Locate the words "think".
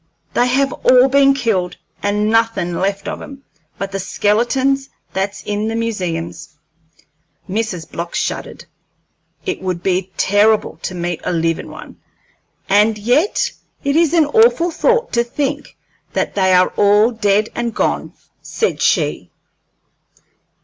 15.23-15.77